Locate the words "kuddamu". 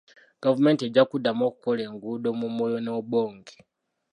1.09-1.41